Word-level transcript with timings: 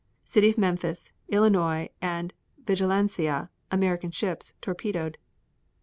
18. 0.23 0.27
City 0.29 0.49
of 0.49 0.57
Memphis, 0.57 1.13
Illinois, 1.29 1.87
and 2.01 2.33
Vigilancia, 2.65 3.49
American 3.69 4.09
ships, 4.09 4.55
torpedoed. 4.59 5.19